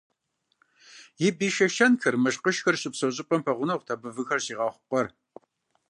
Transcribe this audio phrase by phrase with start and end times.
[1.25, 5.07] И бий шэшэнхэр, мышкъышхэр щыпсэу щӏыпӏэм пэгъунэгъут абы выхэр щигъэхъу къуэр.